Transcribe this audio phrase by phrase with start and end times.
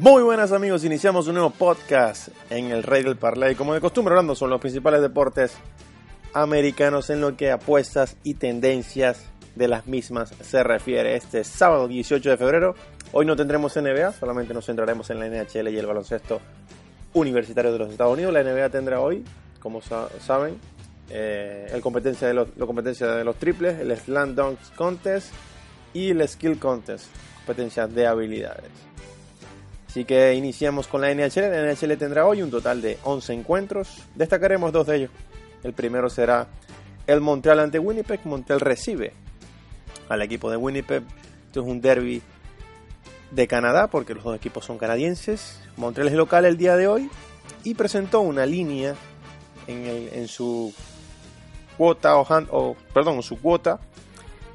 [0.00, 3.54] Muy buenas amigos, iniciamos un nuevo podcast en el Rey del Parlay.
[3.54, 5.52] Como de costumbre hablando son los principales deportes
[6.32, 9.26] americanos en lo que apuestas y tendencias
[9.56, 11.16] de las mismas se refiere.
[11.16, 12.74] Este sábado 18 de febrero,
[13.12, 16.40] hoy no tendremos NBA, solamente nos centraremos en la NHL y el baloncesto
[17.12, 18.32] universitario de los Estados Unidos.
[18.32, 19.22] La NBA tendrá hoy,
[19.58, 20.56] como saben,
[21.10, 25.30] eh, el competencia de los, la competencia de los triples, el Slam Dunk Contest
[25.92, 27.04] y el Skill Contest,
[27.44, 28.90] competencias de habilidades.
[29.90, 31.50] Así que iniciamos con la NHL.
[31.50, 33.88] La NHL tendrá hoy un total de 11 encuentros.
[34.14, 35.10] Destacaremos dos de ellos.
[35.64, 36.46] El primero será
[37.08, 38.20] el Montreal ante Winnipeg.
[38.24, 39.14] Montreal recibe
[40.08, 41.02] al equipo de Winnipeg.
[41.46, 42.22] Esto es un derby
[43.32, 45.60] de Canadá porque los dos equipos son canadienses.
[45.76, 47.10] Montreal es local el día de hoy
[47.64, 48.94] y presentó una línea
[49.66, 50.72] en, su
[51.76, 53.80] cuota o, perdón, su cuota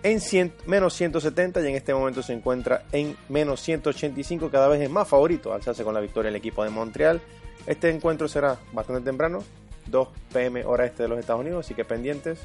[0.06, 4.89] en menos 170 y en este momento se encuentra en menos 185, cada vez es
[4.89, 7.22] más favorito alzarse con la victoria el equipo de Montreal.
[7.66, 9.44] Este encuentro será bastante temprano,
[9.88, 12.39] 2 pm hora este de los Estados Unidos, así que pendientes.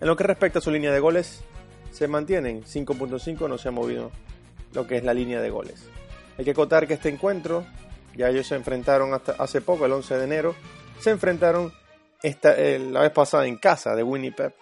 [0.00, 1.42] En lo que respecta a su línea de goles,
[1.90, 4.12] se mantienen 5.5, no se ha movido
[4.72, 5.88] lo que es la línea de goles.
[6.38, 7.66] Hay que acotar que este encuentro,
[8.16, 10.54] ya ellos se enfrentaron hasta hace poco, el 11 de enero,
[11.00, 11.72] se enfrentaron
[12.22, 14.54] esta, eh, la vez pasada en casa de Winnipeg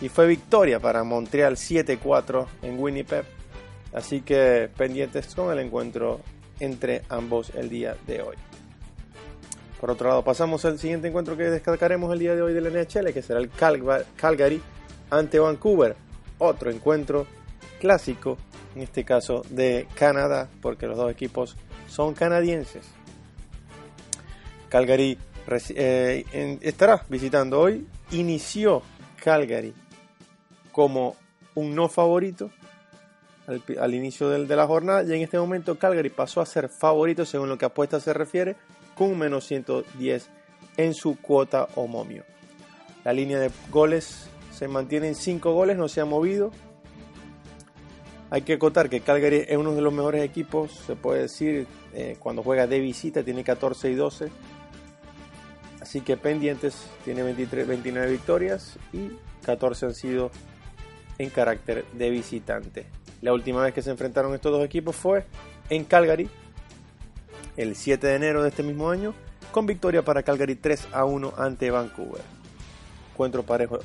[0.00, 3.24] y fue victoria para Montreal 7-4 en Winnipeg.
[3.92, 6.20] Así que pendientes con el encuentro
[6.60, 8.36] entre ambos el día de hoy.
[9.80, 13.12] Por otro lado, pasamos al siguiente encuentro que destacaremos el día de hoy del NHL,
[13.12, 14.60] que será el Calgary
[15.08, 15.96] ante Vancouver.
[16.38, 17.26] Otro encuentro
[17.80, 18.36] clásico,
[18.74, 21.56] en este caso de Canadá, porque los dos equipos
[21.88, 22.84] son canadienses.
[24.68, 25.18] Calgary
[25.70, 27.86] eh, estará visitando hoy.
[28.12, 28.82] Inició
[29.22, 29.74] Calgary
[30.72, 31.16] como
[31.54, 32.50] un no favorito
[33.46, 37.48] al, inicio de la jornada y en este momento Calgary pasó a ser favorito según
[37.48, 38.56] lo que apuesta se refiere
[38.94, 40.28] con menos 110
[40.76, 42.24] en su cuota homomio.
[43.04, 46.50] La línea de goles se mantiene en 5 goles, no se ha movido.
[48.28, 52.16] Hay que acotar que Calgary es uno de los mejores equipos, se puede decir, eh,
[52.18, 54.30] cuando juega de visita, tiene 14 y 12.
[55.80, 59.10] Así que pendientes, tiene 23, 29 victorias y
[59.44, 60.30] 14 han sido
[61.18, 62.86] en carácter de visitante.
[63.22, 65.24] La última vez que se enfrentaron estos dos equipos fue
[65.68, 66.28] en Calgary,
[67.56, 69.14] el 7 de enero de este mismo año,
[69.52, 72.22] con victoria para Calgary 3 a 1 ante Vancouver.
[73.12, 73.78] Encuentro parejo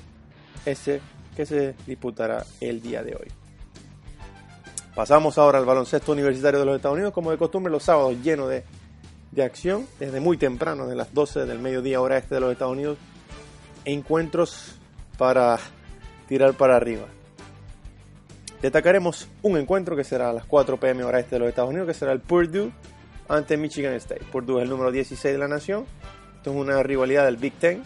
[0.65, 1.01] ese
[1.35, 3.27] que se disputará el día de hoy.
[4.95, 8.47] Pasamos ahora al baloncesto universitario de los Estados Unidos, como de costumbre los sábados lleno
[8.47, 8.63] de
[9.35, 12.73] de acción desde muy temprano, de las 12 del mediodía hora este de los Estados
[12.73, 12.97] Unidos,
[13.83, 14.75] encuentros
[15.17, 15.59] para
[16.27, 17.05] tirar para arriba.
[18.61, 21.87] Destacaremos un encuentro que será a las 4 pm hora este de los Estados Unidos,
[21.87, 22.71] que será el Purdue
[23.27, 24.23] ante Michigan State.
[24.31, 25.85] Purdue es el número 16 de la nación,
[26.37, 27.83] esto es una rivalidad del Big Ten.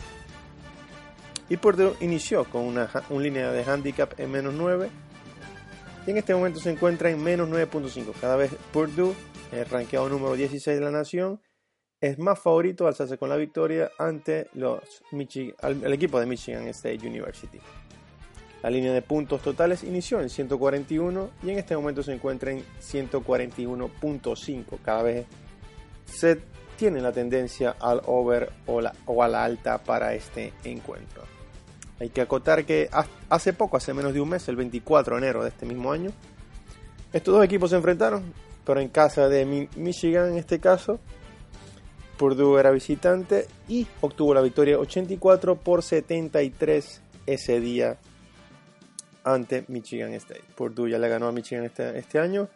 [1.49, 4.89] Y Purdue inició con una, línea de handicap en menos 9
[6.05, 8.13] y en este momento se encuentra en menos 9.5.
[8.21, 9.15] Cada vez Purdue
[9.51, 11.41] el ranqueado número 16 de la nación,
[12.01, 17.59] es más favorito alzarse con la victoria ante los el equipo de Michigan State University.
[18.63, 22.63] La línea de puntos totales inició en 141 y en este momento se encuentra en
[22.81, 24.79] 141.5.
[24.83, 25.25] Cada vez
[26.05, 26.41] se
[26.77, 31.23] tiene la tendencia al over o, o a la alta para este encuentro.
[31.99, 32.89] Hay que acotar que
[33.29, 36.11] hace poco, hace menos de un mes, el 24 de enero de este mismo año,
[37.11, 38.33] estos dos equipos se enfrentaron
[38.69, 40.99] pero en casa de Michigan en este caso.
[42.19, 47.97] Purdue era visitante y obtuvo la victoria 84 por 73 ese día
[49.23, 50.43] ante Michigan State.
[50.53, 52.47] Purdue ya le ganó a Michigan este, este año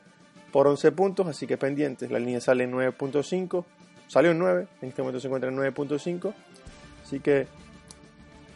[0.51, 2.11] por 11 puntos, así que pendientes.
[2.11, 3.65] La línea sale en 9.5,
[4.07, 6.31] salió en 9, en este momento se encuentra en 9.5.
[7.03, 7.47] Así que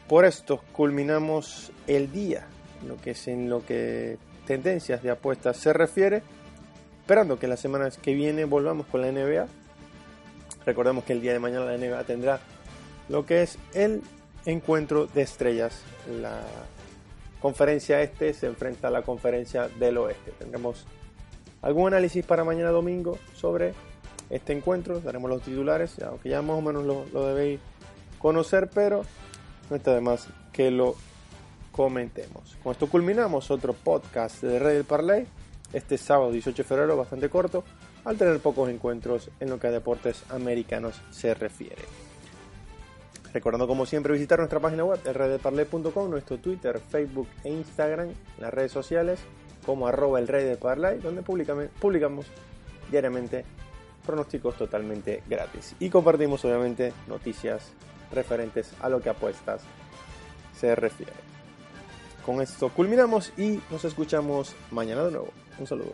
[0.07, 2.45] por esto culminamos el día,
[2.87, 6.21] lo que es en lo que tendencias de apuestas se refiere
[7.07, 9.47] esperando que la semana que viene volvamos con la NBA.
[10.65, 12.41] Recordemos que el día de mañana la NBA tendrá
[13.07, 14.01] lo que es el
[14.45, 15.83] encuentro de estrellas.
[16.21, 16.41] La
[17.39, 20.33] conferencia este se enfrenta a la conferencia del oeste.
[20.37, 20.85] Tendremos
[21.61, 23.73] algún análisis para mañana domingo sobre
[24.29, 24.99] este encuentro.
[24.99, 27.61] Daremos los titulares, aunque ya más o menos lo, lo debéis
[28.19, 29.05] conocer, pero
[29.69, 30.97] no está de más que lo
[31.71, 32.57] comentemos.
[32.61, 35.25] Con esto culminamos otro podcast de Red del Parlay
[35.73, 37.63] este sábado 18 de febrero, bastante corto,
[38.05, 41.83] al tener pocos encuentros en lo que a deportes americanos se refiere.
[43.33, 48.09] Recordando como siempre visitar nuestra página web, elreydeparley.com, nuestro Twitter, Facebook e Instagram,
[48.39, 49.19] las redes sociales
[49.65, 52.27] como arroba el rey de Parley, donde publicamos
[52.89, 53.43] diariamente
[54.05, 55.75] pronósticos totalmente gratis.
[55.79, 57.73] Y compartimos obviamente noticias
[58.13, 59.61] referentes a lo que apuestas
[60.57, 61.36] se refiere.
[62.27, 65.29] Con esto culminamos y nos escuchamos mañana de nuevo.
[65.59, 65.93] Un saludo.